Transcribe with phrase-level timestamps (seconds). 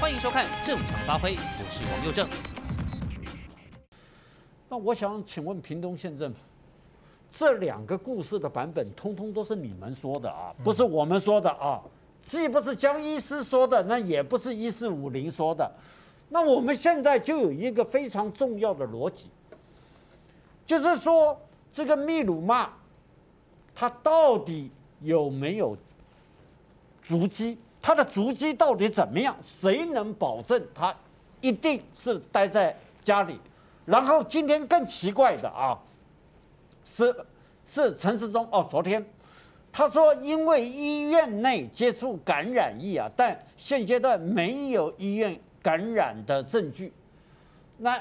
[0.00, 2.26] 欢迎收看《正常发挥》，我是王佑正。
[4.66, 6.38] 那我想请问屏东县政府，
[7.30, 11.82] 这两个故事的版本，通通都是你们说的啊，不是我们说的啊，
[12.24, 15.70] 既不是江医师说的，那也不是一四五零说的。
[16.30, 19.26] 那我们现在就有一个非常重要的逻辑，
[20.64, 21.38] 就是说
[21.70, 22.70] 这个秘鲁马，
[23.74, 24.70] 它到底
[25.02, 25.76] 有没有
[27.02, 27.58] 足迹？
[27.82, 29.34] 它的足迹到底怎么样？
[29.42, 30.94] 谁能保证他
[31.40, 33.38] 一定是待在家里？
[33.86, 35.78] 然后今天更奇怪的啊，
[36.84, 37.14] 是
[37.66, 39.04] 是陈时中哦，昨天
[39.72, 46.92] 他说因为医院内接触感染疫啊，但现阶段没有医院感染的证据。
[47.78, 47.98] 那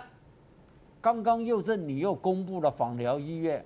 [0.99, 3.65] 刚刚又正你又公布了访疗医院，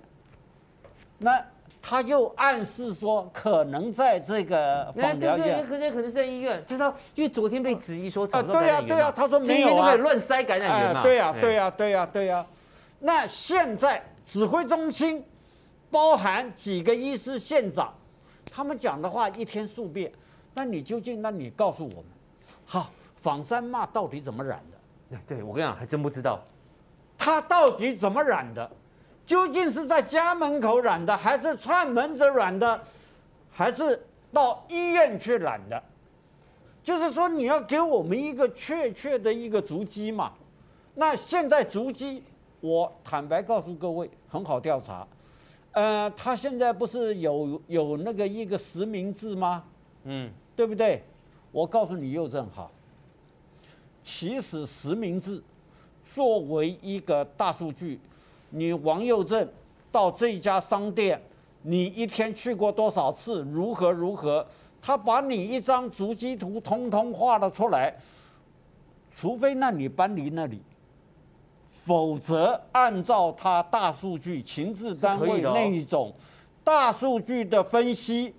[1.18, 1.44] 那。
[1.86, 12.46] 他又暗示说，可能在这个枋寮医院，也可能可能是在医院，就是说，因为昨天被质疑说找不到感染源嘛，对呀对呀，他说没有啊，今天乱塞感染源嘛，对呀对呀对呀对呀。
[13.00, 15.22] 那现在指挥中心
[15.90, 17.92] 包含几个医师、县长，
[18.50, 20.10] 他们讲的话一天数遍，
[20.54, 21.20] 那你究竟？
[21.20, 22.04] 那你告诉我们，
[22.64, 25.18] 好，仿山骂到底怎么染的？
[25.26, 26.40] 对，我跟你讲，还真不知道，
[27.18, 28.70] 他到底怎么染的？
[29.26, 32.80] 究竟是在家门口染的，还是串门子染的，
[33.50, 34.00] 还是
[34.32, 35.82] 到医院去染的？
[36.82, 40.32] 就是说，你要给我们一个确切的一个足迹嘛。
[40.94, 42.22] 那现在足迹，
[42.60, 45.06] 我坦白告诉各位，很好调查。
[45.72, 49.64] 呃，他现在不是有有那个一个实名制吗？
[50.04, 51.02] 嗯，对不对？
[51.50, 52.70] 我告诉你，又正好。
[54.02, 55.42] 其实实名制
[56.04, 57.98] 作为一个大数据。
[58.54, 59.48] 你王佑正
[59.90, 61.20] 到这家商店，
[61.62, 63.42] 你一天去过多少次？
[63.52, 64.46] 如何如何？
[64.80, 67.92] 他把你一张足迹图通通画了出来，
[69.10, 70.62] 除非那你搬离那里，
[71.84, 76.12] 否则按照他大数据情治单位那一种
[76.62, 78.34] 大数据的分析，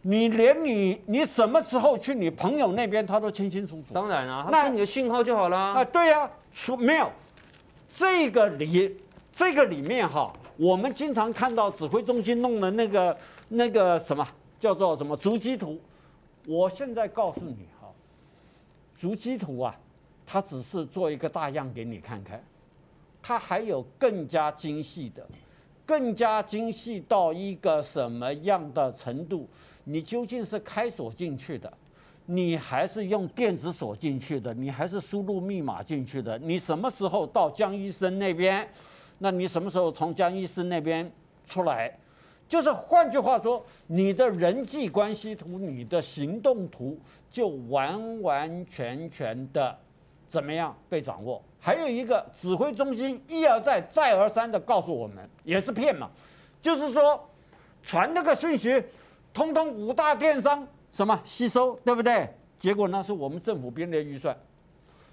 [0.00, 3.92] 你连你你什么时候去你朋友那边，他都清清楚楚。
[3.92, 5.58] 当然啊，那你的讯号就好了。
[5.58, 7.10] 啊，对呀，说没有
[7.94, 8.96] 这个理。
[9.32, 14.26] 这个里面哈，我们经常看到指挥中心弄的那个那个什么
[14.60, 15.80] 叫做什么足迹图。
[16.46, 17.88] 我现在告诉你哈，
[18.98, 19.74] 足迹图啊，
[20.26, 22.44] 它只是做一个大样给你看看，
[23.22, 25.26] 它还有更加精细的，
[25.86, 29.48] 更加精细到一个什么样的程度？
[29.84, 31.72] 你究竟是开锁进去的，
[32.26, 36.38] 你还是用电子锁进去的，你还是输入密码进去的？
[36.38, 38.68] 你什么时候到江医生那边？
[39.22, 41.08] 那你什么时候从江医师那边
[41.46, 41.96] 出来？
[42.48, 46.98] 就是换句话说，你的人际关系图、你的行动图
[47.30, 49.78] 就完完全全的
[50.26, 51.40] 怎么样被掌握？
[51.60, 56.10] 还有一个指挥中心一而再、再而三的告诉我们，也是骗嘛，
[56.60, 57.24] 就是说
[57.84, 58.82] 传那个讯息，
[59.32, 62.28] 通通五大电商什么吸收，对不对？
[62.58, 64.36] 结果呢，是我们政府编列预算。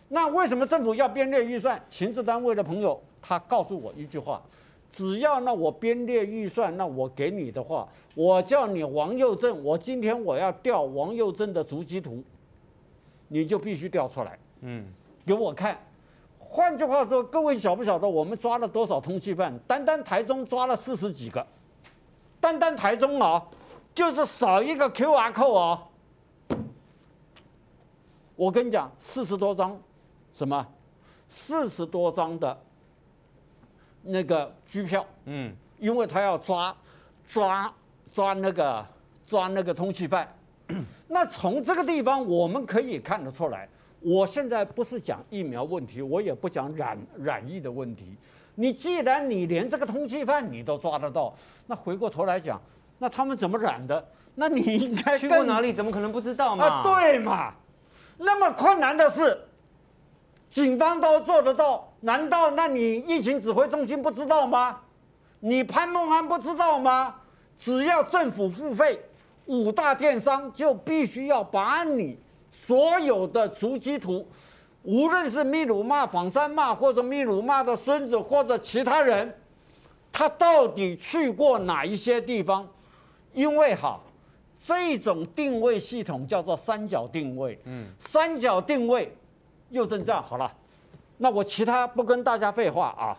[0.10, 1.82] 那为什么政府要编列预算？
[1.90, 3.02] 情治单位的朋友。
[3.22, 4.42] 他告诉我一句话：
[4.92, 12.24] 只要那我编列预算，那我给你的话，我叫你王佑正，我今天我要调王佑正的足迹图，
[13.28, 14.86] 你就必须调出来，嗯，
[15.26, 15.78] 给我看。
[16.40, 19.56] 换句话说，各位晓不晓得我们抓了多少通缉犯？
[19.68, 21.46] 单单台中抓了四十几个，
[22.40, 23.46] 单单台中啊，
[23.94, 25.84] 就是少一个 QR code 啊。
[28.36, 29.78] 我跟你讲，四十多张，
[30.40, 30.66] 什么？
[31.28, 32.58] 四十多张的。
[34.02, 36.74] 那个拘票，嗯，因为他要抓，
[37.28, 37.74] 抓，
[38.14, 38.86] 抓那个，
[39.28, 40.26] 抓那个通缉犯。
[41.10, 43.68] 那从这个地方我们可以看得出来，
[44.00, 48.16] 我现在不是讲疫苗问题，我也不讲染染疫的问题。
[48.56, 51.36] 你既然你连这个通缉犯你都抓得到，
[51.68, 52.62] 那回过头来讲，
[52.98, 54.08] 那他们怎么染的？
[54.36, 55.74] 那你应该去过哪里？
[55.74, 56.66] 怎么可能不知道嘛？
[56.66, 57.54] 啊，对嘛？
[58.18, 59.38] 那么困难的事，
[60.50, 61.88] 警方都做得到。
[62.02, 64.80] 难道那你疫情指挥中心不知道吗？
[65.40, 67.16] 你潘孟安不知道吗？
[67.58, 69.00] 只要政府付费，
[69.46, 72.18] 五大电商就必须要把你
[72.52, 74.26] 所有的足迹图，
[74.84, 79.38] 无论是秘鲁骂、仿山骂，或者秘鲁骂的孙子，或者其他人，
[80.12, 82.68] 他到底去过哪一些地方？
[83.34, 84.00] 因为哈，
[84.58, 89.14] 这种定位系统叫做三角定位，嗯，三角定位
[89.70, 90.52] 又这样好了。
[91.18, 93.18] 那我其他不跟大家废话啊，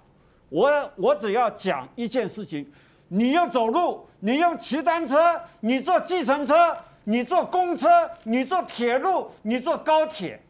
[0.48, 2.70] 我我只要讲一件事情，
[3.08, 7.88] 你要走路，你要骑单车，你坐计程车，你坐公车，
[8.24, 10.40] 你坐铁路，你坐高铁，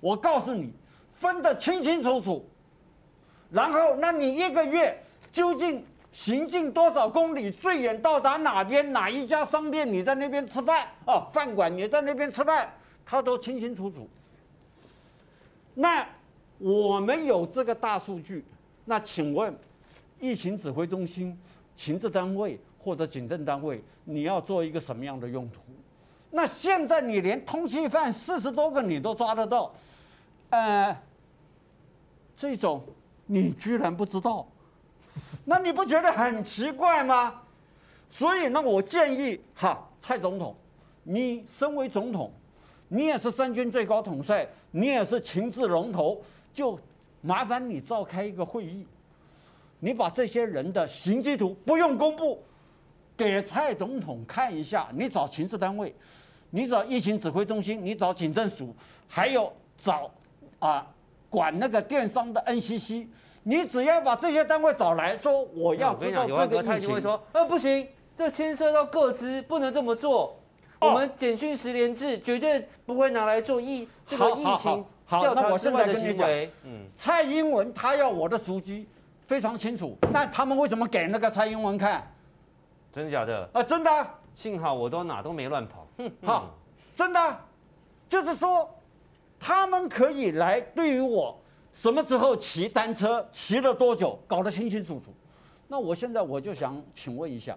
[0.00, 0.72] 我告诉你，
[1.12, 2.48] 分得清清楚楚。
[3.50, 5.00] 然后，那你一个月
[5.32, 12.68] 究竟行进多少公里，最远到达哪边，哪一家商店，你在那边吃饭哦，饭馆你在那边吃饭，
[13.04, 14.08] 他都清清楚楚。
[15.78, 16.08] 那
[16.58, 18.42] 我们有这个大数据，
[18.86, 19.54] 那请问，
[20.18, 21.38] 疫情指挥中心、
[21.76, 25.60] 情治单位或者警政单位，你要做一个什么样的用途？
[26.30, 29.70] 那现在你连通缉犯四十多个你都抓得到，
[30.48, 30.96] 呃，
[32.34, 32.82] 这种
[33.26, 34.46] 你居然不知道，
[35.44, 37.42] 那你不觉得很奇怪吗？
[38.08, 40.56] 所以呢，我建议哈，蔡总统，
[41.02, 42.32] 你身为总统，
[42.88, 46.22] 你也是三军最高统帅，你也是情治龙头，
[46.54, 46.78] 就
[47.20, 48.86] 麻烦你召开一个会议，
[49.80, 52.42] 你把这些人的行迹图不用公布，
[53.16, 55.94] 给蔡总统看一下，你找情治单位。
[56.50, 58.74] 你找疫情指挥中心，你找警政署，
[59.08, 60.08] 还有找
[60.60, 60.86] 啊
[61.28, 63.04] 管那个电商的 NCC，
[63.42, 66.94] 你只要把这些单位找来说，我要知道这个疫情。
[66.94, 67.86] 会说，呃，不行，
[68.16, 70.38] 这牵涉到各资，不能这么做。
[70.80, 76.50] 我们简讯十连制绝对不会拿来做疫这个疫情调查之外的行为。
[76.64, 78.86] 嗯，蔡英文他要我的足迹，
[79.26, 79.96] 非常清楚。
[80.12, 82.06] 那他们为什么给那个蔡英文看？
[82.92, 83.48] 真的假的？
[83.52, 84.06] 啊，真的。
[84.34, 85.86] 幸好我都哪都没乱跑。
[86.22, 86.54] 好，
[86.94, 87.40] 真的，
[88.06, 88.68] 就是说，
[89.40, 91.34] 他们可以来对于我
[91.72, 95.14] 什么时候骑单车，骑了多久，搞得清清楚楚。
[95.68, 97.56] 那我现在我就想请问一下，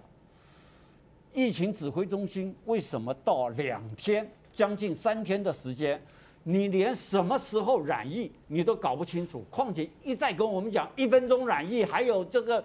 [1.32, 6.00] 疫情指挥中心为什么到两天，将近三天的时间，
[6.42, 9.44] 你连什么时候染疫你都搞不清楚？
[9.50, 12.62] 况且一再跟我们讲一分钟染疫，还有这个。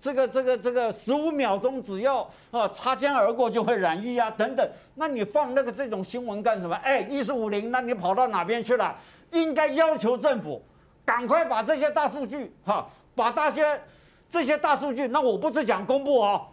[0.00, 2.20] 这个这个这个十五秒钟，只要
[2.52, 4.64] 啊擦肩而过就会染疫啊等等，
[4.94, 6.76] 那你放那个这种新闻干什么？
[6.76, 8.96] 哎，一四五零，那你跑到哪边去了？
[9.32, 10.62] 应该要求政府
[11.04, 13.80] 赶快把这些大数据哈，把大些
[14.28, 16.46] 这些大数据，那我不是讲公布啊，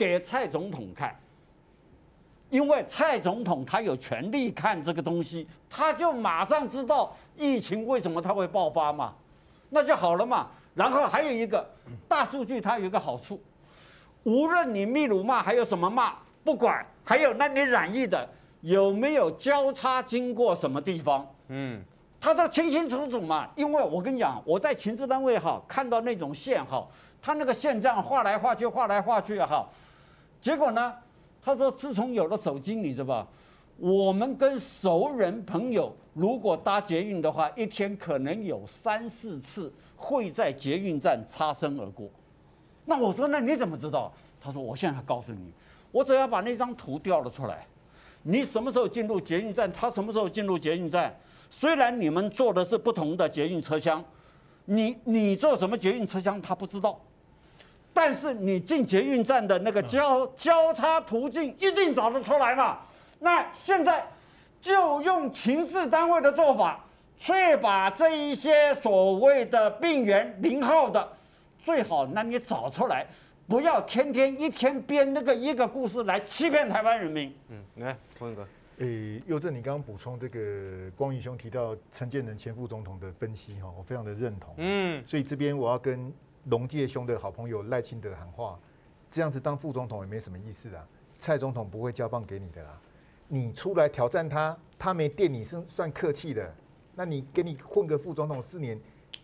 [0.00, 1.14] 给蔡总统看，
[2.48, 9.12] 因为蔡总统他有权利看这个东西，他就马上知道疫情为什么他会爆发嘛，
[9.68, 10.46] 那就好了嘛。
[10.74, 11.68] 然后还有一个
[12.08, 13.38] 大数据，它有一个好处，
[14.22, 18.26] 无论你秘鲁骂还有什么骂，不管，还有那你染疫的
[18.62, 21.82] 有没有交叉经过什么地方，嗯，
[22.18, 23.46] 他都清清楚楚嘛。
[23.54, 26.86] 因为我跟你讲，我在情治单位哈看到那种线哈，
[27.20, 29.68] 他那个线这样画来画去，画来画去哈，
[30.40, 30.94] 结果呢，
[31.42, 33.26] 他说自从有了手机，你知道吧？
[33.76, 42.08] 我们跟熟人朋友如果搭捷运的话，一天可能有三四次会在捷运站擦身而过。
[42.84, 44.12] 那我说，那你怎么知道？
[44.40, 45.52] 他说，我现在告诉你，
[45.92, 47.66] 我只要把那张图调了出来，
[48.22, 51.14] 你什么时候进入捷运站，他什么时候进入捷运站。
[51.48, 54.04] 虽然你们坐的是不同的捷运车厢，
[54.66, 57.00] 你你坐什么捷运车厢他不知道，
[58.02, 62.78] 但是你进捷运站的那个交交叉途径一定找得出来嘛。
[63.18, 64.02] 那现在
[64.58, 66.82] 就用情治单位的做法，
[67.18, 71.06] 去把这一些所谓的病源零号的，
[71.62, 73.06] 最好那你找出来，
[73.46, 77.30] 不要天天一天编那个一个故事来欺骗台湾人民。
[77.50, 78.48] 嗯，来，匡哥，
[78.78, 84.54] 诶，佑正，你刚刚补充这个光宇兄提到陈建仁前副总统的分析哈，我非常的认同。
[84.56, 86.10] 嗯，所以这边我要跟
[86.46, 88.58] 龙介兄的好朋友赖清德喊话，
[89.10, 90.86] 这样子当副总统也没什么意思啊，
[91.18, 92.80] 蔡总统不会交棒给你的啦。
[93.28, 96.52] 你出来挑战他，他没电你是算客气的。
[96.96, 98.78] 那你给你混个副总统四年，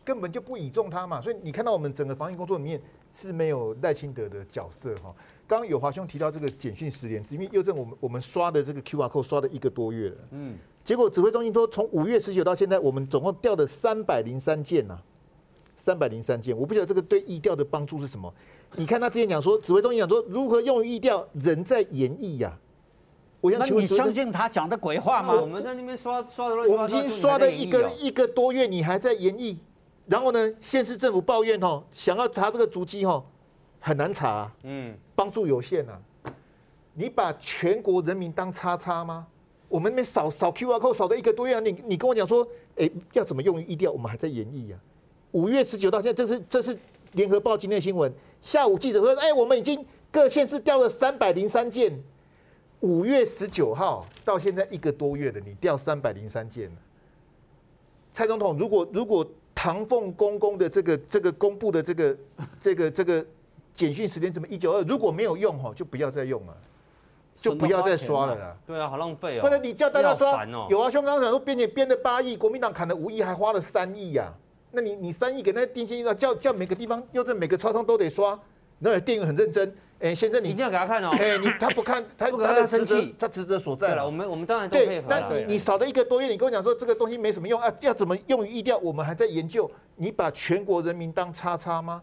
[0.05, 1.21] 根本就不倚重他嘛。
[1.21, 2.81] 所以你看到我们整个防疫工作里面
[3.13, 5.15] 是没有赖清德的角色哈。
[5.47, 14.99] 刚刚有华兄提到这个简讯实联制，因为又正我们我们刷的这个 QR code 刷了一个多月了，嗯，结果指挥中心说从五月十九到现在，我们总共调了三百零三件呐，
[15.87, 16.57] 三百零三件。
[16.59, 18.33] 我不晓得这个对疫调的帮助是什么。
[18.75, 22.59] 你看他之前讲说，指挥中心讲说如何用于疫调，人在演绎呀。
[23.41, 25.41] 那你相信他讲的鬼话吗？
[25.41, 29.57] 我们在那边刷刷的，我们已经刷了一个一个多月，你还在演绎。
[30.07, 33.25] 然后呢，县市政府抱怨哦，想要查这个足迹哦，
[33.79, 35.97] 很难查，嗯，帮助有限啊。
[36.95, 39.25] 你把全国人民当叉叉吗？
[39.69, 43.93] 我们那边扫扫 QR code 扫了一个多月，你你跟我讲说，哎，要怎么用于疫调？
[43.93, 44.81] 我们还在研议啊。
[45.37, 46.75] 五月十九到现在，这是这是
[47.13, 48.11] 联合报今天的新闻。
[48.41, 51.93] 下午记者说，哎，我们已经各县市调了三百零三件。
[52.81, 56.75] 五月十九号到现在一个多月了，你调三百零三件。
[58.15, 62.17] 蔡总统，如果如果唐凤公公的这个这个公布的这个
[62.59, 63.23] 这个这个
[63.75, 66.57] 简讯时间怎么一九二，如果没有用哈，就不要再用了。
[67.39, 68.57] 就不要再刷了啦。
[68.67, 69.43] 对啊，好浪费哦。
[69.43, 74.33] 不然你叫大家刷，哦、有啊，兄刚刚讲说编辑编了八亿，国民党砍了五亿，还花了三亿呀。
[74.77, 78.39] 那你你三亿给那电信要叫叫每个地方，又在每个超商都得刷，
[78.79, 79.75] 那店员很认真。
[80.01, 81.09] 哎，先生你一定要给他看哦。
[81.19, 83.89] 哎，你他不看， 他他生气，他职责所在。
[83.89, 85.07] 对了，我们我们当然都配合。
[85.09, 87.75] 那你你少了一个多月，你跟我讲说这个东西没什么用啊？
[87.81, 88.77] 要怎么用于疫调？
[88.77, 89.71] 我们还在研究。
[89.95, 92.03] 你把全国人民当叉叉吗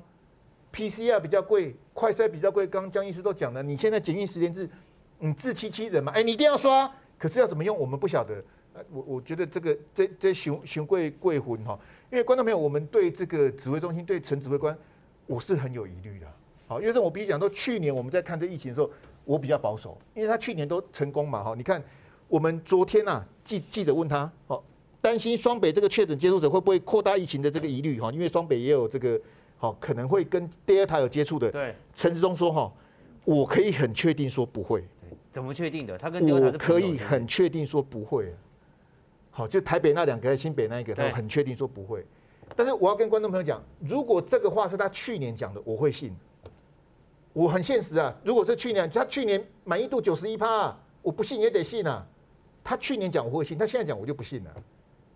[0.73, 2.65] ？PCR 比较贵，快筛比较贵。
[2.65, 4.67] 刚刚江医师都讲了，你现在检验实联制，
[5.19, 6.11] 你自欺欺人嘛？
[6.15, 8.43] 哎，你一定要刷，可是要怎么用，我们不晓得。
[8.91, 11.79] 我我觉得这个这这熊熊贵贵魂哈，
[12.13, 14.77] 因为观众朋友，我们对这个指挥中心对陈指挥官，
[15.25, 16.27] 我是很有疑虑的。
[16.67, 18.87] 好，因为我比如讲说，去年我们在看这疫情的时候，
[19.25, 21.43] 我比较保守，因为他去年都成功嘛。
[21.43, 21.83] 哈，你看
[22.27, 24.61] 我们昨天呐，记记者问他，哦，
[25.01, 29.19] 担心双北这个确诊接触者会不会扩大疫情的这个疑虑哈，因为双北也有这个
[29.57, 31.49] 好可能会跟 Delta 有接触的。
[31.49, 32.71] 对，陈时中说哈，
[33.25, 34.83] 我可以很确定说不会。
[35.31, 35.97] 怎么确定的？
[35.97, 38.31] 他跟我可以很确定说不会。
[39.35, 42.05] 好，就台北那两个，新北那一个，他很确定说不会。
[42.55, 46.15] 但是我要跟观众朋友讲，如果这个话是他去年讲的，我会信。
[47.33, 52.05] 我很现实啊，如果是去年，他去年满意度九十一趴，我不信也得信啊。
[52.63, 54.51] 他去年讲我会信，他现在讲我就不信了，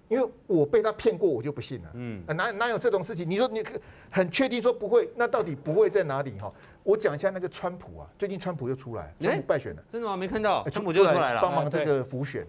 [0.08, 1.90] 因为我被他骗过，我就不信了。
[1.94, 3.30] 嗯，哪哪有这种事情？
[3.30, 3.64] 你说你
[4.10, 6.32] 很确定说不会，那到底不会在哪里？
[6.40, 10.18] 哈，我讲一下那个川普啊，最近川普又出来，川普败选了，真的吗？
[10.18, 12.48] 没看到，川普就出来了，帮忙这个浮选。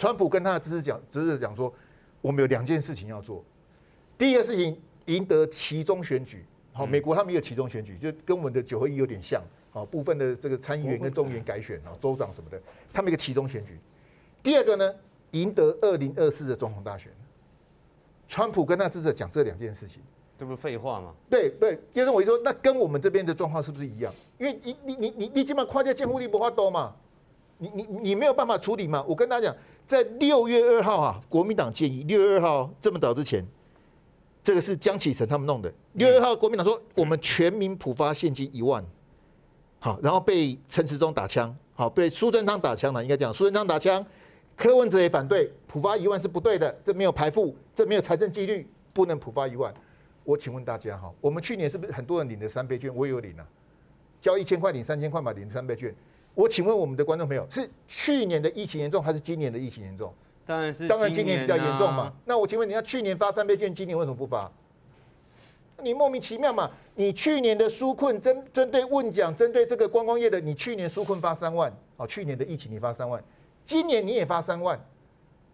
[0.00, 1.70] 川普跟他的支持讲，支持讲说，
[2.22, 3.44] 我们有两件事情要做。
[4.16, 6.42] 第一个事情，赢得其中选举。
[6.72, 9.42] 好，美国他们有其中选举，就跟我们的九合一有点像。
[9.70, 12.58] 好，部分的这个参议员跟众议员改选啊，州长什么的，
[12.90, 13.78] 他们一个其中选举。
[14.42, 14.94] 第二个呢，
[15.32, 17.12] 赢得二零二四的总统大选。
[18.26, 20.00] 川普跟他支持讲这两件事情，
[20.38, 21.12] 这不是废话吗？
[21.28, 24.10] 对对，就是我就说，那跟我们这边的状况是不是一样？
[24.38, 26.96] 因为你你你你你基本上跨界监护力不花多嘛，
[27.58, 29.04] 你你你没有办法处理嘛。
[29.06, 29.56] 我跟大家讲。
[29.90, 33.44] 在六月二号啊，国民党建议六月二号这么早之前，
[34.40, 35.72] 这个是江启臣他们弄的。
[35.94, 38.84] 六月二号，国民党说我们全民普发现金一万，
[39.80, 44.06] 好，然后被陈时中打枪，好，被苏贞昌打枪了，应该讲苏贞昌打枪，
[44.56, 49.74] 柯文哲也反对，普发一万是不对的，这没有排富，这没有财政纪律，不能普发一万。
[50.22, 52.94] 我请问大家哈，我们去年是不是很多人领了三倍券？
[52.94, 53.44] 我也有领啊，
[54.20, 55.92] 交一千块领三千块嘛，领三倍券。
[56.40, 60.10] 我请问我们的观众朋友，是去年的疫情严重，还是今年的疫情严重？
[60.46, 62.10] 当然是，当然今年比较严重嘛。
[62.24, 64.50] 那我请问你，要去年发三倍券，今年为什么不发？
[65.82, 66.70] 你莫名其妙嘛？
[66.94, 73.22] 你去年的纾困针针对问奖，针对这个观光业的，你去年纾困发三万，哦，去年的疫情你发三万，
[73.62, 74.82] 今年你也发三万，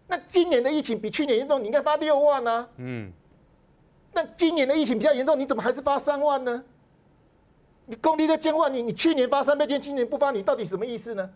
[0.07, 2.67] 那今年的疫情比去年严重，你应该发六万呢？
[2.77, 3.11] 嗯，
[4.13, 6.63] 那今年的疫情比较严重，你怎么还是发三万呢？
[7.89, 11.29] 你工地在监管你，你去年发三倍券，今年不发，你到底什么意思呢？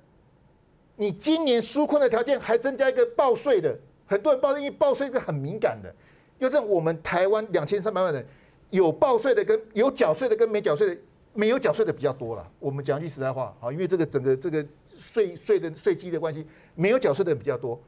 [0.98, 3.74] 你今年纾困的条件还增加一个报税的，
[4.06, 5.94] 很多人报税，因为报税一个很敏感的，
[6.40, 8.26] 又像我们台湾两千三百万人
[8.70, 11.02] 有报税的跟有缴税的跟没缴税的，
[11.34, 12.46] 没有缴税的比较多了。
[12.60, 14.64] 我们讲句实在话，好，因为这个整个这个
[14.98, 17.82] 税税的税基的关系，没有缴税的比较多。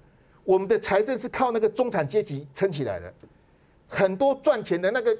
[0.45, 3.13] 我们的财政是靠那个中产阶级撑起来的，
[3.89, 5.15] 很多赚钱的那个。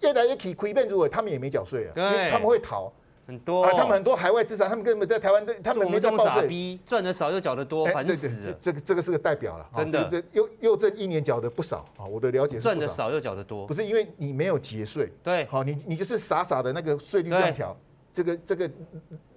[0.00, 2.92] 越来越起亏变如果他们也没缴税啊，因为他们会逃。
[3.26, 3.64] 很多。
[3.64, 8.58] 啊，他们很多海外资产，他们根本在台湾，他们没在报税，赚的少又缴的多，烦死了。
[8.60, 17.76] 这个这个是个代表了，真的，这又又挣一年缴的不少啊，我的了解是赚的少又缴的多，不是因为你没有节税，对，好，你你就是傻傻的那个税率这样调，
[18.14, 18.70] 这个这个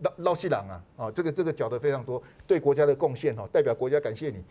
[0.02, 4.44] 捞捞西郎啊，啊，这个这个缴的非常多，对国家的贡献哈，代表国家感谢你。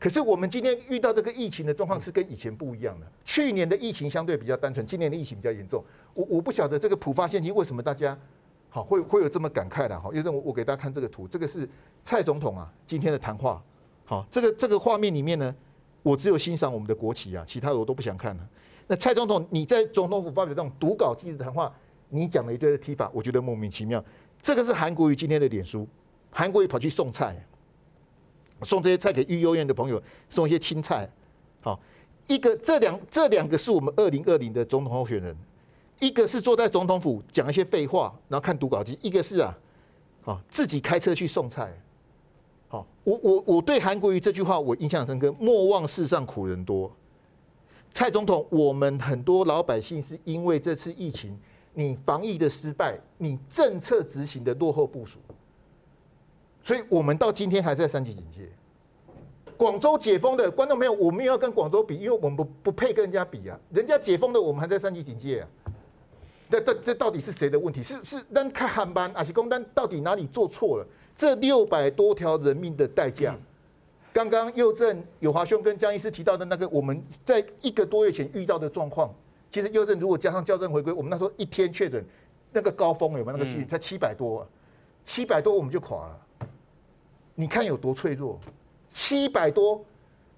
[0.00, 3.06] 可是我们今天遇到这个疫情的状况是跟以前不一样的。
[3.22, 5.84] 去年的疫情相对比较单纯，今年的疫情比较严重。
[6.14, 8.18] 我我不晓得这个普发现金为什么大家
[8.70, 10.10] 好会会有这么感慨的哈。
[10.14, 11.68] 因为我我给大家看这个图，这个是
[12.02, 13.62] 蔡总统啊今天的谈话。
[14.06, 15.54] 好，这个这个画面里面呢，
[16.02, 18.48] 我只有欣赏我们的国旗啊，其他的我都不想看了。
[18.86, 21.70] 那蔡总统你在总统府发表这种读稿机的谈话，
[22.08, 24.02] 你讲了一堆的提法，我觉得莫名其妙。
[24.40, 25.86] 这个是韩国瑜今天的脸书，
[26.30, 27.36] 韩国瑜跑去送菜。
[28.62, 31.08] 送这些菜给育幼院的朋友，送一些青菜。
[31.60, 31.78] 好，
[32.26, 35.36] 一个这两这两个是我们二零二零的总统候选人，
[35.98, 39.56] 一个是坐在总统府讲一些废话，然后看读稿机；一个是啊，
[40.22, 41.72] 好自己开车去送菜。
[42.68, 46.90] 好，我我我对韩国瑜这句话我印象深刻，莫忘世上苦人多。
[47.92, 51.36] 蔡总统，我们很多老百姓是因为这次疫情，
[51.74, 55.18] 你防疫的失败，你政策执行的落后部署。
[56.62, 58.48] 所以我们到今天还在三级警戒。
[59.56, 63.58] 广州解封的观众朋友，我们也要跟广州比，因为我们不不配跟人家比啊。
[63.70, 65.48] 人家解封的，我们还在三级警戒啊。
[66.48, 67.82] 这这这到底是谁的问题？
[67.82, 70.86] 是是单看航班，还是公单到底哪里做错了？
[71.14, 73.36] 这六百多条人命的代价。
[74.12, 79.14] 刚刚右正有华兄跟江医师提到的那个，我们在一个多月前遇到的状况，
[79.50, 82.02] 其实右正如果加上校正回归，我们那时候一天确诊
[82.50, 83.66] 那个高峰有没有那个数据？
[83.66, 84.44] 才七百多，
[85.04, 86.18] 七百多我们就垮了。
[87.34, 88.38] 你看有多脆弱，
[88.88, 89.84] 七百多。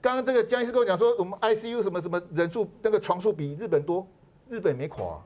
[0.00, 4.06] 刚刚这个江医师跟我讲说，我们 ICU 什么什么人数那个床数比日本多，
[4.48, 5.20] 日本没垮。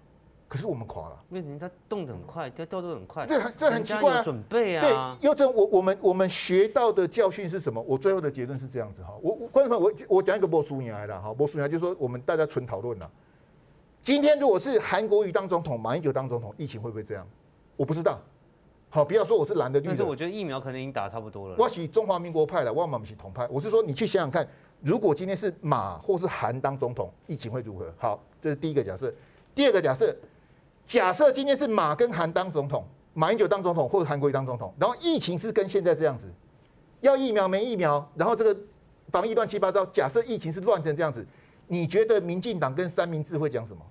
[0.48, 4.22] 可是我们垮了，因为人家动得很快，他动得很快，这这很奇怪啊！
[4.22, 7.82] 准备啊，对，又正我我们我们学到的教训是什么？
[7.82, 13.10] 我最后的结论是这样子哈，我我观众朋友，我我讲一个波叔尼来的哈，波叔尼来就是说我们大家纯讨论了。
[14.00, 17.26] 今天如果是韩国瑜当总统，马英九当总统，疫情会不会这样？
[17.76, 18.20] 我不知道。
[18.96, 21.56] 好，不要说我是蓝的绿的，但是我觉得疫苗可能已经打差不多了。
[21.58, 23.46] 我是中华民国派的，我们是统派。
[23.50, 24.48] 我是说，你去想想看，
[24.80, 27.92] 如果今天是马或是韩当总统，疫情会如何？
[27.98, 29.12] 好，这是第一个假设。
[29.54, 30.16] 第二个假设。
[30.86, 36.32] 假设今天是马跟韩当总统，马英九当总统，或者韩国瑜当总统，然后疫情是跟现在这样子，
[37.00, 38.56] 要疫苗没疫苗，然后这个
[39.08, 39.84] 防疫乱七八糟。
[39.86, 41.26] 假设疫情是乱成这样子，
[41.66, 43.82] 你觉得民进党跟三明治会讲什么？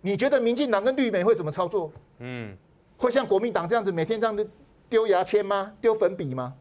[0.00, 1.92] 你觉得民进党跟绿媒会怎么操作？
[2.20, 2.56] 嗯，
[3.00, 4.48] 会像国民党这样子每天这样子
[4.90, 5.72] 丢牙签吗？
[5.80, 6.54] 丢粉笔吗？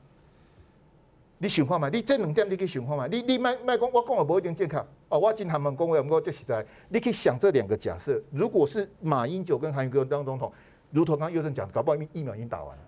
[1.38, 1.90] 你想看嘛？
[1.90, 3.06] 你这两点你去想看嘛？
[3.08, 5.20] 你你卖卖讲我讲的不一定健康哦。
[5.20, 6.66] 我今他们讲话，我这实在。
[6.88, 10.50] 你可以想这两个假设：如果是马英九跟韩国当总统，
[10.92, 12.84] 如同刚刚佑正讲，搞不好疫苗已经打完了，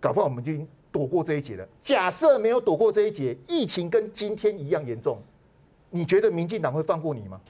[0.00, 1.64] 搞不好我们就已经躲过这一劫了。
[1.80, 5.22] 假设没有躲过这一劫，疫情跟今天一样严重，
[5.90, 7.40] 你觉得民进党会放过你吗？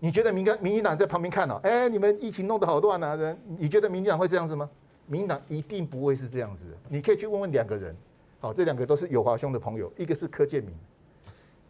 [0.00, 1.60] 你觉得民民进党在旁边看哦？
[1.62, 3.14] 哎，你们疫情弄得好乱啊！
[3.14, 4.68] 人，你觉得民进党会这样子吗？
[5.06, 6.70] 民进党一定不会是这样子的。
[6.88, 7.94] 你可以去问问两个人。
[8.40, 10.74] 好，这两个都是友华兄的朋友，一个是柯建铭，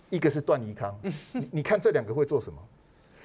[0.08, 0.96] 一个是段宜康。
[1.32, 2.58] 你你看这两个会做什么？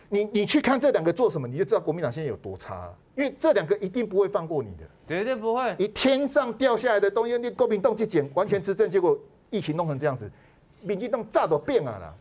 [0.09, 2.91] 你你去看这两个做什么，你就知道国民党现在有多差。
[3.15, 5.75] 因为这两个一定不会放过你的，绝对不会。
[5.77, 9.15] 你天上掉下来的东西，你国民党去捡，完全执政，结果
[9.51, 10.27] 疫情弄成这样子，
[10.81, 12.13] 民进党炸都变了啦，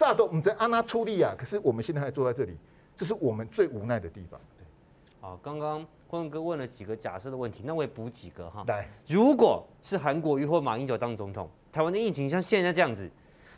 [0.00, 1.34] 炸都唔知安哪处理啊。
[1.36, 2.56] 可是我们现在还坐在这里，
[2.96, 4.40] 这是我们最无奈的地方。
[4.56, 4.64] 对，
[5.20, 5.86] 好，刚刚。
[6.08, 8.64] 坤哥问了几个假设的问题，那我也补几个哈。
[8.66, 13.08] 来，如果是韩国瑜或马英九当总统，台湾的疫情像现在这样子，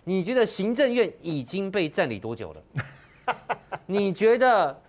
[0.04, 2.62] 你觉得行政院已经被占领多久了？
[3.86, 4.82] 你觉得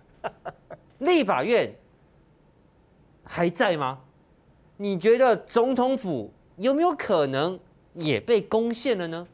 [0.98, 1.74] 立法院
[3.22, 4.00] 还在吗？
[4.76, 7.58] 你觉得总统府有没有可能
[7.94, 9.26] 也被攻陷了呢？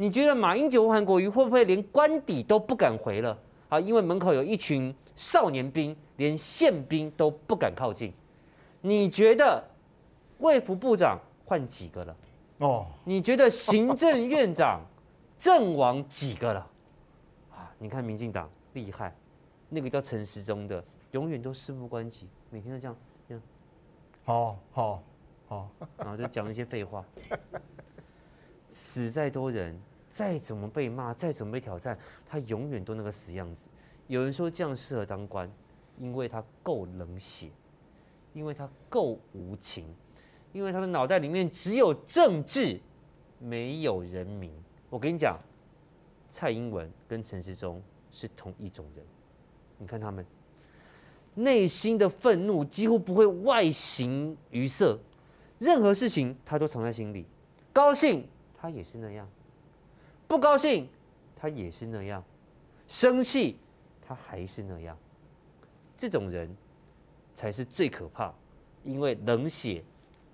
[0.00, 3.38] 你觉得马英九或韩国瑜会不会连官邸都不敢回了？
[3.68, 5.94] 啊，因为门口有一群少年兵。
[6.16, 8.12] 连宪兵都不敢靠近，
[8.82, 9.64] 你觉得
[10.36, 12.16] 卫福部长换几个了？
[12.58, 14.82] 哦，你觉得行政院长
[15.38, 16.60] 阵亡几个了？
[17.52, 19.16] 啊，你看民进党厉害，
[19.70, 22.94] 那个叫陈时中的，永远都事不关己，每天都这样，
[23.26, 23.42] 这样，
[24.26, 25.02] 好好
[25.48, 27.02] 好，然后就讲一些废话，
[28.68, 29.80] 死再多人，
[30.10, 33.66] 再怎么被骂，再怎么被挑战，他永远都那个死样子。
[34.08, 35.50] 有人说这样适合当官。
[35.98, 37.50] 因为他够冷血，
[38.32, 39.84] 因为他够无情，
[40.50, 42.80] 因为他的脑袋里面只有政治，
[43.38, 44.50] 没有人民。
[44.88, 45.38] 我跟你讲，
[46.30, 49.04] 蔡英文跟陈时中是同一种人，
[49.76, 50.24] 你看他们
[51.34, 54.98] 内心的愤怒几乎不会外形于色，
[55.58, 57.26] 任何事情他都藏在心里，
[57.74, 59.28] 高兴他也是那样，
[60.30, 60.88] 不高兴
[61.34, 62.22] 他也是那样，
[62.86, 63.58] 生气
[64.06, 64.96] 他还是那样。
[65.98, 66.48] 这种人
[67.34, 68.32] 才是最可怕，
[68.84, 69.82] 因为冷血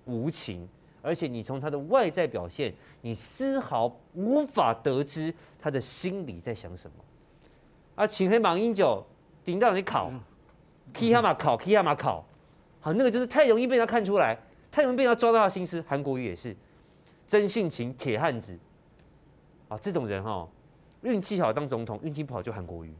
[0.05, 0.69] 无情，
[1.01, 6.97] 而且你从他的外在表现，你丝毫无法得知他的心里在想什么。
[7.95, 9.03] 啊，请黑马英九
[9.43, 10.11] 顶到你考，
[10.93, 12.23] 踢他马考，踢他马考，
[12.81, 14.37] 好，那个就是太容易被他看出来，
[14.71, 15.83] 太容易被他抓到他心思。
[15.87, 16.55] 韩国瑜也是
[17.27, 18.55] 真性情铁汉子，
[19.69, 20.49] 啊，这种人哈、哦，
[21.01, 22.93] 运气好当总统，运气不好就韩国瑜，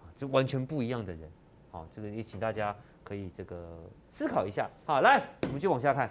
[0.00, 1.30] 啊，这完全不一样的人。
[1.70, 3.78] 好，这个也请大家可以这个
[4.10, 4.70] 思考一下。
[4.86, 6.10] 好，来，我们就往下看，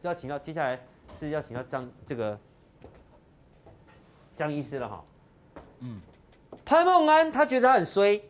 [0.00, 0.80] 就要请到接下来
[1.14, 2.38] 是要请到张这个
[4.34, 5.04] 江医师了哈。
[5.80, 6.00] 嗯，
[6.64, 8.22] 潘孟安他觉得他很衰，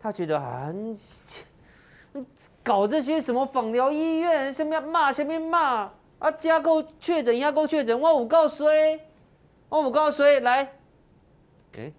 [0.00, 0.96] 他觉得很
[2.62, 8.98] 搞这些什么访疗医院，下面骂下面骂啊，加购确诊压购确诊，我有够衰，
[9.68, 10.62] 哦我有够衰，来，
[11.76, 11.92] 哎、欸。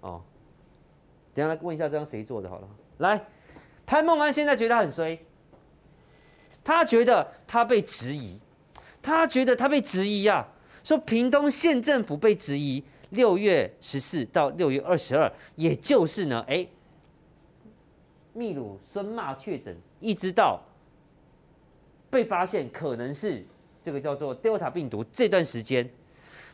[0.00, 0.22] 哦，
[1.34, 2.68] 等下来问一下这张谁做的好了。
[2.98, 3.22] 来，
[3.84, 5.18] 潘孟安现在觉得很衰，
[6.64, 8.40] 他觉得他被质疑，
[9.02, 10.48] 他觉得他被质疑呀、啊，
[10.82, 16.66] 说屏东县政府被质疑，六月十四到六月二十二，也就是呢，哎，
[18.32, 20.62] 秘鲁孙骂确诊，一直到
[22.10, 23.46] 被发现可能是
[23.82, 25.88] 这个叫做 Delta 病毒这段时间，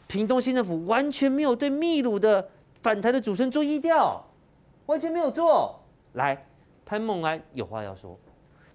[0.06, 2.50] 屏东县政府完全没有对秘鲁的
[2.82, 4.24] 反台的祖孙做疫调，
[4.86, 5.82] 完全没有做。
[6.12, 6.46] 来，
[6.84, 8.18] 潘孟安有话要说。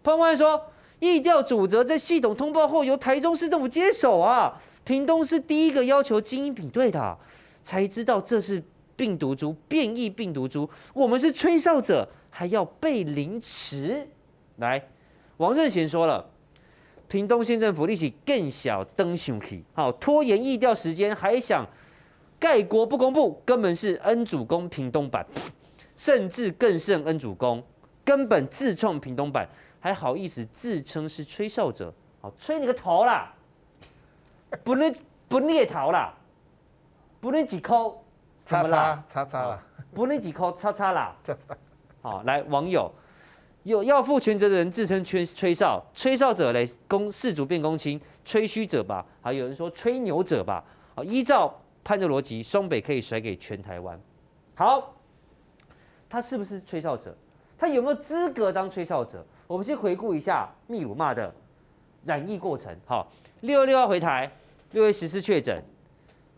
[0.03, 0.61] 潘孟安说，
[0.99, 4.61] 疫调主责在系统通报后，由台中市政府接手啊。
[4.83, 7.17] 屏东是第一个要求基因比对的，
[7.61, 8.61] 才知道这是
[8.95, 10.67] 病毒株，变异病毒株。
[10.91, 14.07] 我们是吹哨者，还要被凌迟。
[14.57, 14.83] 来，
[15.37, 16.30] 王正贤说了，
[17.11, 21.67] 屏东县政府立即更小登上去，好拖延议调时间，还想
[22.39, 25.25] 盖国不公布，根本是恩主公屏东版，
[25.93, 27.61] 甚至更胜恩主公，
[28.05, 29.45] 根本自创屏东版，
[29.81, 33.33] 还好意思自称是吹哨者，好吹你个头啦！
[34.63, 34.95] 不能
[35.27, 36.13] 不猎头啦，
[37.19, 38.01] 不能几抠，
[38.45, 39.61] 叉叉叉叉啦，
[39.93, 41.57] 不能几抠叉叉啦， 叉叉。
[42.01, 42.89] 好，来网友
[43.63, 50.63] 有要负全责的人自称吹吹哨，吹哨者嘞，公事主变公亲，吹嘘者吧，还有人说吹牛者吧。
[50.95, 53.99] 好，依照潘的逻辑，双北可以甩给全台湾。
[54.55, 54.93] 好，
[56.09, 57.15] 他是不是吹哨者？
[57.57, 59.23] 他有没有资格当吹哨者？
[59.45, 61.33] 我们先回顾一下秘鲁骂的
[62.03, 62.75] 染疫过程。
[62.85, 64.31] 好，六月六号回台。
[64.71, 65.61] 六月十四确诊，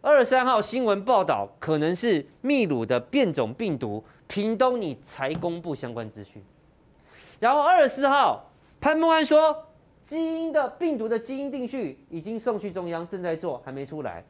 [0.01, 6.43] 二十三号新闻报道可能是秘鲁的变种病毒，屏东你才公布相关资讯。
[7.39, 9.65] 然后二十四号潘孟安说，
[10.03, 14.23] 基因的病毒的基因定序已经送去中央，正在做，还没出来。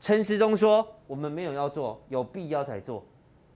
[0.00, 3.04] 陈时中说我们没有要做，有必要才做。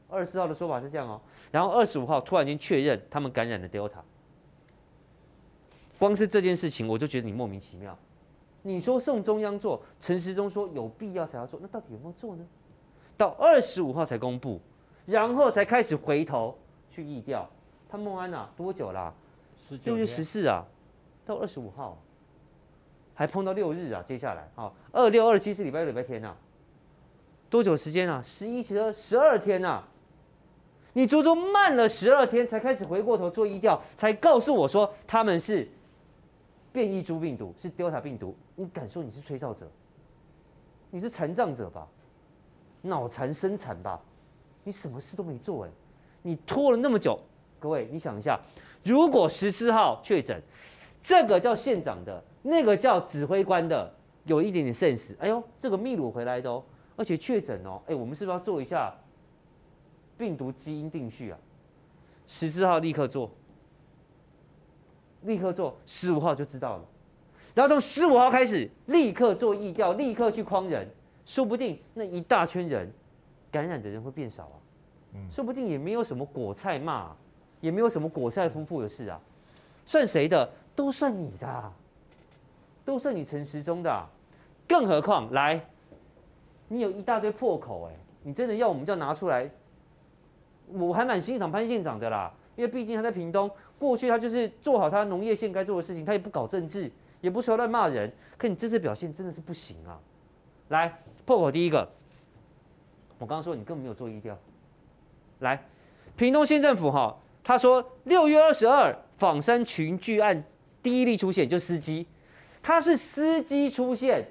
[0.08, 1.20] 二十四号的说法是这样哦。
[1.50, 4.00] 然后二十五号突然间确认他们感染了 Delta，
[5.98, 7.96] 光是这件事情我就觉得你莫名其妙。
[8.62, 12.44] 你说送中央做，陈时中说有必要才要做，那到底有没有做呢？
[13.16, 14.60] 到二十五号才公布，
[15.06, 16.56] 然后才开始回头
[16.90, 17.48] 去疫调。
[17.92, 19.14] 潘孟安啊，多久啦、啊？
[19.84, 20.64] 六月十四啊，
[21.26, 21.98] 到二十五号，
[23.12, 24.02] 还碰到六日啊。
[24.02, 26.34] 接下来啊，二六二七是礼拜六礼拜天啊，
[27.50, 28.22] 多久时间啊？
[28.24, 29.86] 十一十二十二天啊。
[30.94, 35.68] 你足足慢了十二天才开始回过头做医调，才告诉我说他们是。
[36.72, 39.70] 变异株病毒是 Delta 病毒，你敢说你是吹哨者？
[40.90, 41.86] 你是残障者吧？
[42.80, 44.00] 脑残生产吧？
[44.64, 45.70] 你什么事都没做哎，
[46.22, 47.20] 你拖了那么久，
[47.62, 48.36] 各位你想一下，
[48.82, 50.42] 如果十四号确诊，
[51.00, 53.94] 这个叫县长的，那个叫指挥官的，
[54.24, 56.64] 有一点点 sense，哎呦，这个秘鲁回来的哦，
[56.96, 58.92] 而且确诊哦，哎，我们是不是要做一下
[60.18, 61.38] 病毒基因定序啊？
[62.26, 63.30] 十四号立刻做。
[65.22, 66.84] 立刻做，十五号就知道了，
[67.54, 70.84] 然后从十五号开始立刻做疫调，立刻去框人，
[71.24, 72.92] 说不定那一大圈人
[73.48, 74.58] 感染的人会变少啊，
[75.30, 77.14] 说不定也没有什么果菜骂，
[77.62, 79.18] 也没有什么果菜夫妇的事啊，
[79.86, 80.46] 算谁的？
[80.76, 81.72] 都算你的，
[82.84, 84.06] 都算你陈时中的，
[84.68, 85.64] 更何况来，
[86.68, 89.50] 你有一大堆破口哎，你真的要我们就要拿出来，
[90.68, 93.50] 我还蛮欣赏潘县长的啦，因为毕竟他在屏东。
[93.78, 98.12] 过去他就是做好他农业县该做的事情，他也不搞政治，也不说乱骂人。
[98.38, 99.98] 可你这次表现真的是不行啊！
[100.68, 101.88] 来破口第一个，
[103.18, 104.38] 我刚刚说你根本没有做疫调。
[105.40, 105.64] 来，
[106.16, 110.44] 屏东县政府哈，他说六月二十二仿生群聚案
[110.82, 112.06] 第一例出现，就司机，
[112.62, 114.26] 他是司机出现，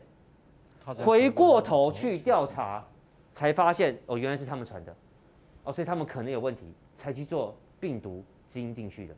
[0.83, 2.85] 回过头去调查，
[3.31, 4.95] 才发现哦原来是他们传的，
[5.63, 9.15] 哦所以他们可能有问题，才去做病毒基因定序的。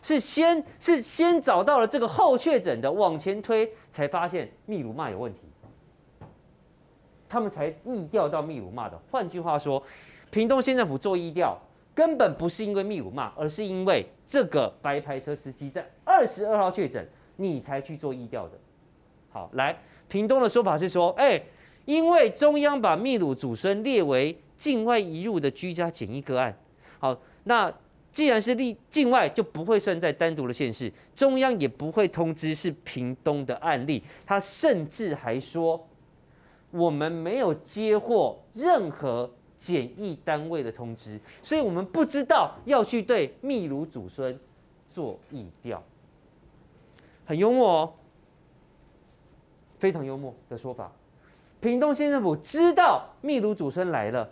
[0.00, 5.40] 是先是先找到了这个后确诊的，往前推才发现秘鲁骂有问题，
[7.28, 8.98] 他们才疫调到秘鲁骂的。
[9.10, 9.82] 换句话说，
[10.30, 11.58] 屏东县政府做疫调
[11.98, 18.56] 根本不是因为秘鲁骂，而是因为这个白牌车司机在二十二号确诊，你才去做疫调的。
[19.30, 21.42] 好，来，屏东的说法是说，哎，
[21.86, 26.56] 因为中央把秘鲁祖孙列为境外移入的居家检疫个案。
[27.00, 27.74] 好，那。
[28.10, 34.02] 既然是立境外，就不会算在单独的县市，中央也不会通知是屏东的案例。
[34.26, 35.86] 他甚至还说，
[36.72, 44.38] 我们没有接获任何检疫单位的通知，所以我们不知道要去对秘鲁祖孙
[44.92, 45.82] 做疫调。
[47.26, 47.92] 很幽默哦，
[49.78, 50.90] 非常幽默的说法。
[51.60, 54.30] 屏东县政府知道秘鲁祖孙来了，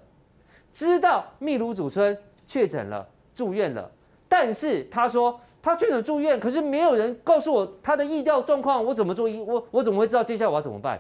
[0.72, 3.08] 知道秘鲁祖孙确诊了。
[3.34, 3.92] 住院了，
[4.30, 9.38] 但是他说他确诊住院，可是没有人告诉我他的疫调状况，我怎么做疫？
[9.40, 10.98] 我我怎么会知道接下来我要怎么办？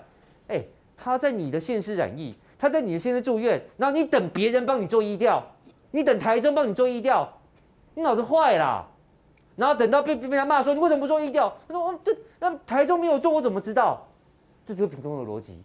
[0.48, 0.62] 哎，
[0.98, 5.44] 他在你的县市染疫，他在你的县市住院，然后你等别人帮你做医调，
[5.90, 7.30] 你等台中帮你做医调，
[7.94, 8.86] 你脑子坏啦！
[9.56, 11.54] 然后等到被被他骂说你为什么不做医调？
[11.66, 14.06] 他说哦，这，那台中没有做，我怎么知道？
[14.64, 15.62] 这就是屏东的逻辑，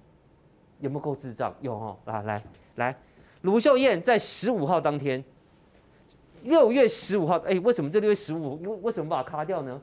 [0.80, 1.54] 有没有够智障？
[1.62, 2.44] 有哦，来来
[2.76, 2.96] 来，
[3.42, 5.24] 卢秀燕在十五号当天，
[6.44, 8.62] 六月十五号，哎，为什么这六月十五？
[8.62, 9.82] 为为什么把它卡掉呢？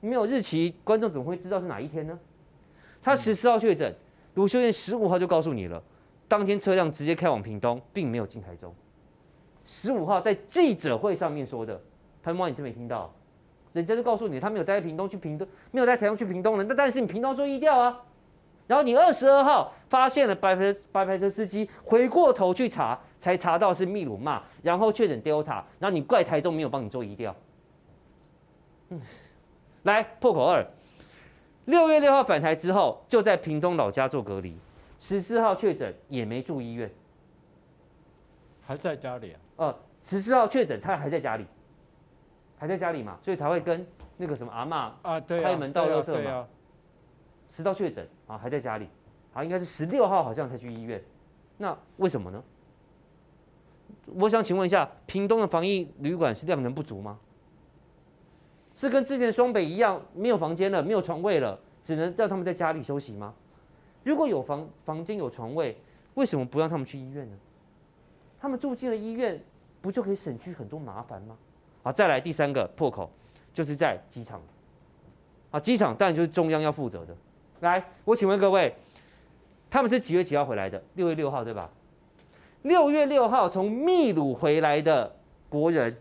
[0.00, 2.18] 没有日期，观众怎么会知道是哪一天呢？
[3.02, 3.94] 他十四号确诊，
[4.38, 5.82] 卢秀燕十五号就告诉你了，
[6.28, 8.72] 当天车辆直接开往屏东，并没有进台中。
[9.64, 11.80] 十五号在记者会上面说的。
[12.22, 13.12] 潘妈，你是没听到？
[13.72, 16.62] 人家就告诉你，他没有带屏东去屏东，没有带台中去屏东了。
[16.62, 18.00] 那但是你屏东做疫调啊，
[18.68, 27.34] 然后你二十二号发现了白牌白牌车司机，回过头去查，才查到是秘鲁骂，然后确诊 Delta，然后你怪台中没有帮你做疫调。
[28.90, 29.00] 嗯，
[29.82, 30.64] 来破口二，
[31.68, 34.56] 六月六号返台之后，就在屏东老家做隔离，
[34.98, 36.90] 十四号确诊也没住医院，
[38.62, 39.40] 还在家里啊？
[39.56, 41.44] 呃，十四号确诊他还在家里。
[42.60, 46.44] 还在家里嘛，所以才会跟那个什么阿嬷啊，开门到垃圾嘛。
[47.48, 48.88] 十号确诊啊，还在家里，
[49.32, 51.00] 啊，应该是十六号好像才去医院。
[51.58, 52.42] 那为什么呢？
[54.06, 57.20] 我想请问一下，屏东的防疫旅馆是量能不足吗？
[58.78, 63.34] 是跟之前双北一样，没有房间了，没有床位了，只能让他们在家里休息吗？
[64.04, 65.76] 如果有房房间有床位，
[66.14, 67.36] 为什么不让他们去医院呢？
[68.38, 69.42] 他们住进了医院，
[69.80, 71.36] 不就可以省去很多麻烦吗？
[71.82, 73.10] 好，再来第三个破口，
[73.52, 74.40] 就是在机场。
[75.50, 77.12] 啊，机场当然就是中央要负责的。
[77.58, 78.72] 来，我请问各位，
[79.68, 80.80] 他们是几月几号回来的？
[80.94, 81.68] 六月六号对吧？
[82.62, 85.16] 六月六号从秘鲁回来的
[85.48, 85.96] 国人，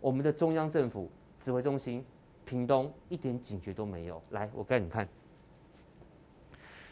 [0.00, 1.08] 我们的中央政府
[1.42, 2.04] 指挥中心
[2.44, 4.22] 屏东一点警觉都没有。
[4.30, 5.06] 来，我给你看，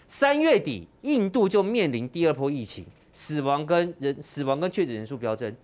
[0.09, 5.55] 三月底印度就面临第二波疫情，死亡跟人死亡跟确诊人数飙增。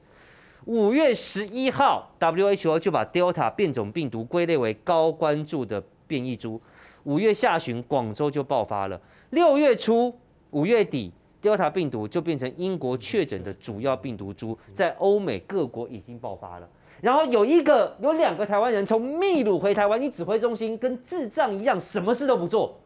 [0.67, 6.61] 五月十一号，WHO 就把 Delta 变种病毒归类为高关注的变异株。
[7.03, 9.01] 五月下旬，广州就爆发了。
[9.31, 10.17] 六月初，
[10.51, 16.69] 五月底，Delta 病毒就变成英国确诊的主要病毒株，在欧美各国已经爆发了。
[17.01, 22.79] 然后有一个，有两个台湾人从秘鲁回台湾，你指挥中心跟智障一样，什么事都不做。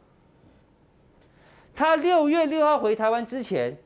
[1.75, 3.77] 他六月六号回台湾之前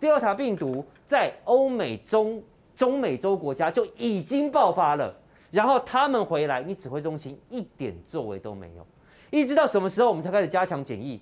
[0.00, 2.42] ，Delta 病毒在欧美中。
[2.76, 5.14] 中美洲国家就已经爆发了，
[5.52, 8.84] 然后他们回来，你指挥中心一点作为都没有，
[9.30, 11.20] 一直到什么时候我们才开始加强检疫？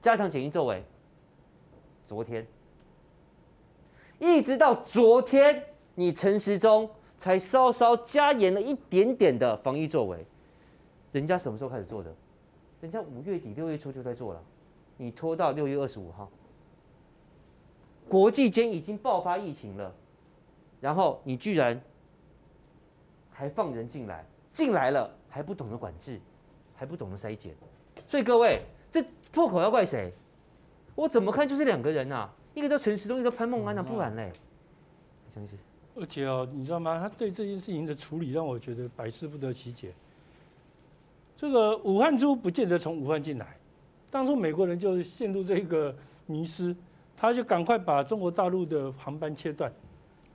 [0.00, 0.82] 加强检疫作为？
[2.06, 2.46] 昨天，
[4.18, 5.62] 一直到昨天，
[5.96, 10.24] 你陈时中才稍稍加严了一点点的防疫作为。
[11.12, 12.12] 人家什么时候开始做的？
[12.80, 14.42] 人家五月底六月初就在做了，
[14.96, 16.28] 你拖到六月二十五号，
[18.08, 19.94] 国际间已经爆发疫情了。
[20.80, 21.80] 然后你居然
[23.30, 26.20] 还放人进来，进来了还不懂得管制，
[26.74, 27.54] 还不懂得筛检，
[28.06, 30.12] 所以各位，这破口要怪谁？
[30.94, 34.30] 我怎么看就是两个人啊，一个叫陈时中，一个叫潘孟安啊，不然嘞，
[35.32, 35.58] 相信。
[35.96, 36.98] 而且哦，你知道吗？
[36.98, 39.92] 他对这件事情的处理让我觉得百思不得其解。
[41.36, 43.56] 这个武汉猪不见得从武汉进来，
[44.10, 45.94] 当初美国人就陷入这个
[46.26, 46.74] 迷失，
[47.16, 49.72] 他就赶快把中国大陆的航班切断。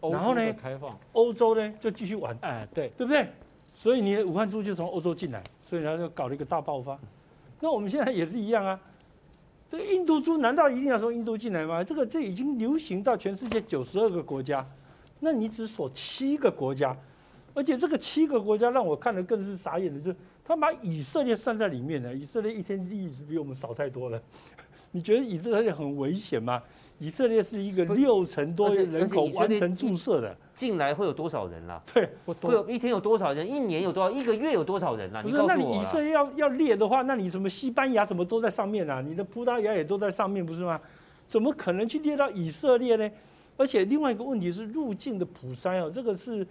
[0.01, 0.53] 然后呢？
[0.53, 3.27] 开放欧洲呢就继续玩，哎，对，对不对？
[3.75, 6.97] 所以你武汉猪就从欧洲进来，所以他就搞了一个大爆发。
[7.59, 8.79] 那我们现在也是一样啊。
[9.69, 11.83] 这个印度猪难道一定要从印度进来吗？
[11.83, 14.65] 这个这已经流行到全世界九十二个国家，
[15.19, 16.95] 那你只锁七个国家，
[17.53, 22.13] 而且这个七个国家让我看的更是傻眼的，就是他把以色列算在里面呢。
[22.13, 24.21] 以色列一天利益比我们少太多了，
[24.91, 26.61] 你觉得以色列很危险吗？
[27.01, 31.81] 以色列是一个六成多人口完成注射的，进来会有多少人啦？
[31.93, 33.49] 对，会有一天有多少人？
[33.49, 34.11] 一年有多少？
[34.11, 35.21] 一个月有多少人啦？
[35.21, 39.01] 不是，那你以色列要要列的话，那你什么西班牙什么都在上面啊？
[39.01, 40.77] 你的葡萄牙也都在上面，不是吗？
[41.25, 43.09] 怎么可能去列到以色列呢？
[43.59, 46.47] 而且另外一个问题是入境的普筛哦，这个是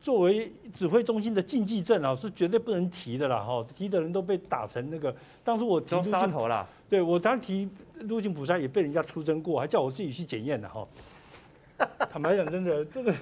[0.00, 3.40] 作为指挥中心的禁忌症啊，是绝对不能提的啦！
[3.40, 7.68] 哈，提的人都被打成那个，当初我提杀头了，对我当时提。
[8.08, 10.88] 入境普筛也被人家出征过，还叫我自己去检验的哈。
[12.10, 13.14] 坦白讲，真的，这个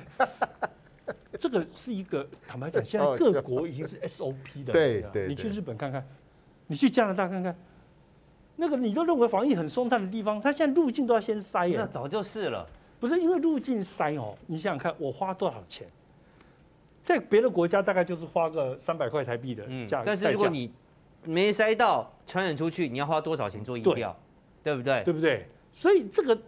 [1.37, 4.73] 这个是一个坦白讲，现在各国已经是 SOP 的。
[4.73, 5.27] 对对。
[5.27, 6.07] 你去日本看看，
[6.69, 7.53] 你去加拿大看看，
[8.55, 11.75] 那个你都认为防疫很松散的地方，他现在入境都要先筛。
[11.75, 12.65] 那早就是了。
[12.99, 15.87] 不是因为入境塞哦，你想想看，我花多少钱？
[17.03, 20.03] 在别的国家大概就是花个三百块台币的价。
[20.05, 20.71] 但是如果你
[21.25, 24.15] 没塞到，传染出去，你要花多少钱做疫苗？
[24.63, 25.03] 对不对？
[25.05, 25.47] 对不对？
[25.73, 26.39] 所以这个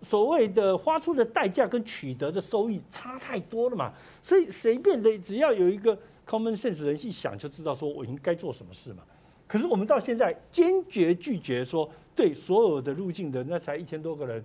[0.00, 3.92] 所谓的花出的代价跟取得的收益差太多了嘛，
[4.22, 9.02] 所以随便的只要有一个 common sense 人一想，就知道说我应该做什么事嘛。
[9.46, 14.42] 可是我们到现在坚决拒绝说，对所有的入境的那才一千多个人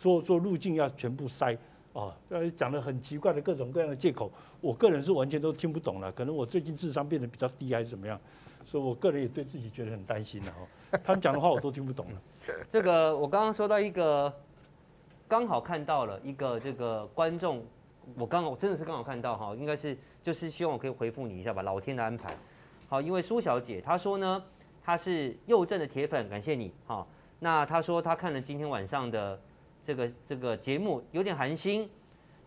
[0.00, 1.56] 做做路径要全部塞
[1.92, 2.16] 啊，
[2.56, 4.32] 讲了很奇怪的各种各样的借口，
[4.62, 6.10] 我个人是完全都听不懂了。
[6.10, 8.18] 可能我最近智商变得比较低还是怎么样，
[8.64, 10.98] 所以我个人也对自己觉得很担心了哦。
[11.04, 12.22] 他们讲的话我都听不懂了。
[12.70, 14.32] 这个我刚刚说到一个。
[15.28, 17.64] 刚好看到了一个这个观众，
[18.16, 22.36] 我刚好我真的是刚好看到哈，应该是就是希望我可以回复你一下吧，老天的安排。
[22.88, 24.42] 好，因为苏小姐她说呢，
[24.82, 26.72] 她是佑正的铁粉，感谢你。
[26.84, 27.06] 哈，
[27.38, 29.40] 那她说她看了今天晚上的
[29.82, 31.88] 这个这个节目有点寒心。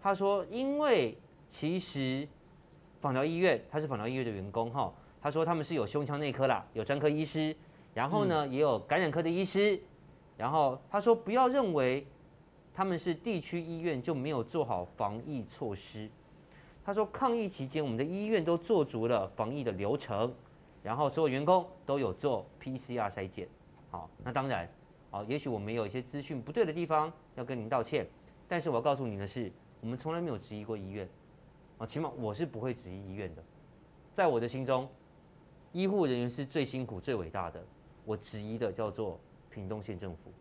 [0.01, 1.17] 他说因为
[1.49, 2.27] 其实
[2.99, 7.55] 访疗医院他是访疗医院的员工哈，他说他们是有胸腔内科啦，有专科医师，
[7.93, 9.79] 然后呢也有感染科的医师，
[10.37, 12.05] 然后他说不要认为。
[12.75, 16.09] 他们是地区医院就没有做好防疫措施。
[16.83, 20.33] 他说，抗疫期间我们的医院都做足了防疫的流程，
[20.81, 23.47] 然后所有员工都有做 PCR 筛检。
[23.91, 24.67] 好，那当然，
[25.13, 28.03] 好，也许我们有一些资讯不对的地方要跟您道歉，
[28.47, 31.07] 但是我要告诉您的是，我们从来没有质疑过医院。
[31.77, 33.43] 啊，起码我是不会质疑医院的。
[34.11, 34.89] 在我的心中，
[35.71, 37.63] 医护人员是最辛苦、最伟大的。
[38.05, 39.19] 我质疑的叫做
[39.51, 40.31] 屏东县政府，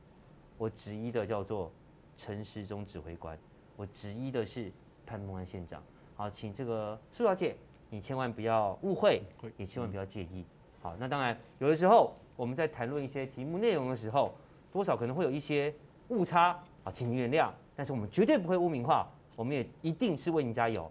[0.57, 1.71] 我质疑的叫做。
[2.15, 3.37] 陈时中指挥官，
[3.75, 4.71] 我质疑的是
[5.07, 5.83] 潘孟安县长。
[6.15, 7.57] 好，请这个苏小姐，
[7.89, 9.23] 你千万不要误会，
[9.57, 10.45] 也千万不要介意。
[10.81, 14.35] 好，那当然，有的时候我们在谈论一些题目内容的时候，
[14.73, 15.73] 多少可能会有一些
[16.09, 17.51] 误差啊，请您原谅。
[17.77, 20.91] 但是我们绝对不会污名化，我们也一定是为您加油。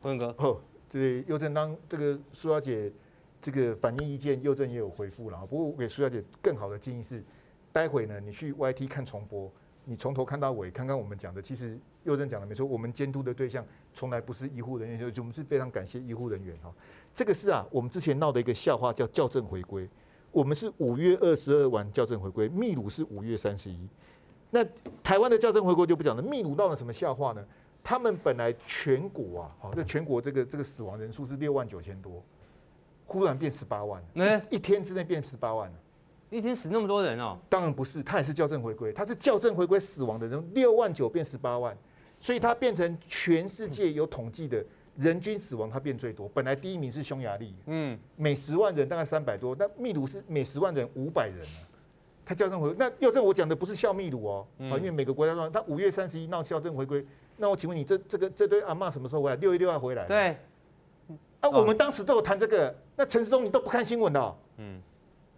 [0.00, 2.92] 国文哥，哦，这佑正当这个苏小姐
[3.40, 5.38] 这个反映意见，佑正也有回复了。
[5.46, 7.22] 不过我给苏小姐更好的建议是，
[7.72, 9.50] 待会呢，你去 YT 看重播。
[9.88, 12.66] 你从头看到尾，看看我们讲的，其实佑正讲的没错。
[12.66, 13.64] 我们监督的对象
[13.94, 16.74] 从来不是医护人员，就我们是非常感谢医护人员哈。
[17.14, 19.88] 这个是啊，我们之前闹的一个笑话，叫校正回归。
[20.36, 23.88] 我们是五月二十二晚校正回归，秘鲁是五月三十一。
[24.50, 24.62] 那
[25.02, 26.22] 台湾的校正回归就不讲了。
[26.22, 27.42] 秘鲁闹了什么笑话呢？
[27.82, 32.22] 他们本来全国啊，好，就全国这个这个死亡人数是六万九千多，
[33.06, 34.02] 忽然变十八万，
[34.50, 35.74] 一天之内变十八万了。
[36.28, 37.38] 一天死那么多人哦？
[37.48, 41.74] 当然不是，他也是校正回归，他是校正回归死亡的人六万九变十八万，
[42.20, 44.62] 所以他变成全世界有统计的
[44.96, 46.28] 人均死亡，它变最多。
[46.28, 51.62] 本来第一名是匈牙利，嗯，每十万人大概三百多，那秘鲁是每十万人五百人啊。
[52.24, 57.06] 他校正回归，那校正我讲的不是笑秘鲁哦，啊，因为每个国家都他五月三十一闹校正回归，
[57.36, 59.36] 那我请问你这这个这堆阿嬷什么时候回来？
[59.36, 60.06] 六月六号回来？
[60.06, 60.36] 对，
[61.40, 64.36] 啊，我们当时都有谈这个，那陈世忠你都不看新闻的哦？
[64.58, 64.80] 嗯。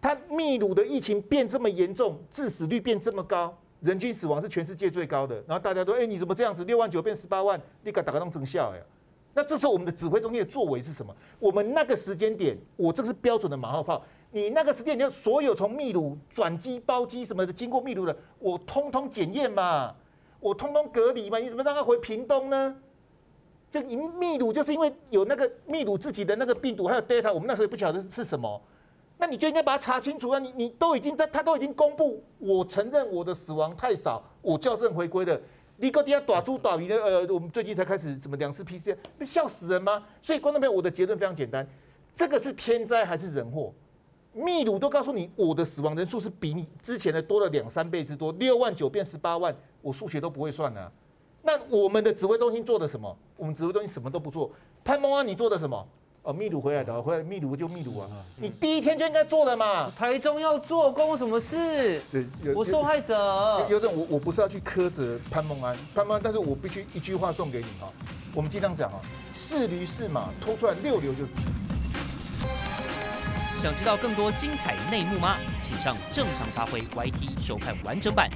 [0.01, 5.35] 他秘鲁的疫情变这么严重，致死率变这么高，人均死亡是全世界最高的。
[5.45, 6.65] 然后大家都哎，你怎么这样子？
[6.65, 8.83] 六万九变十八万，你敢打个当真笑呀？
[9.39, 11.15] 那这时候我们的指挥中心的作为是什么？
[11.39, 14.03] 我们那个时间点，我这个是标准的马后炮。
[14.33, 19.95] 你那个时间点，所有从秘鲁转机、包机什么的经过秘鲁的，我通通检验嘛，
[20.41, 21.39] 我通通隔离嘛。
[21.39, 22.75] 你怎么让他回屏东呢？
[23.71, 28.61] 这秘秘鲁就是因为有那个秘鲁自己的那个病毒还有 data，我们那时候也不晓得是什么。
[29.19, 30.41] 那你就应该把它查清楚啊！
[30.41, 35.41] 你你都已经在，他都已经公布，我承认我的死亡太少，我校正回归的。
[35.81, 40.05] 你搁底下打猪打鱼的，呃，我们最近才开始什么两次 PCR，那笑死人吗？
[40.21, 41.67] 所以观众朋友，我的结论非常简单，
[42.13, 43.73] 这个是天灾还是人祸？
[44.33, 50.91] 秘鲁都告诉你，我的死亡人数是比你之前的多了两三倍之多，六万九变十八万，我数学都不会算啊。
[51.43, 53.17] 那我们的指挥中心做的什么？
[53.37, 54.51] 我们指挥中心什么都不做。
[54.85, 55.87] 潘孟安，你做的什么？
[56.23, 58.09] 哦，秘鲁回来的，回来秘鲁就秘鲁啊！
[58.37, 59.91] 你第一天就应该做的嘛。
[59.97, 62.03] 台中要做，关我什么事？
[62.11, 63.67] 对，我受害者。
[63.71, 67.91] 有种我我不是要去苛责潘孟安，潘孟安，但是我必须一句话送给你哈。
[68.35, 69.01] 我们经常讲啊，
[69.33, 71.31] 是驴是马，拖出来溜溜就是。
[73.59, 75.37] 想知道更多精彩内幕吗？
[75.63, 78.29] 请上正常发挥 YT 收看完整版。